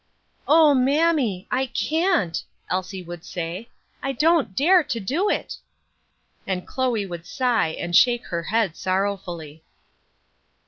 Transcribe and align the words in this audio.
"O 0.47 0.73
mammy! 0.73 1.47
I 1.51 1.67
can't," 1.67 2.43
Elsie 2.71 3.03
would 3.03 3.23
say; 3.23 3.69
"I 4.01 4.13
don't 4.13 4.55
dare 4.55 4.81
to 4.83 4.99
do 4.99 5.29
it." 5.29 5.57
And 6.47 6.67
Chloe 6.67 7.05
would 7.05 7.27
sigh 7.27 7.75
and 7.77 7.95
shake 7.95 8.25
her 8.29 8.41
head 8.41 8.75
sorrowfully. 8.75 9.63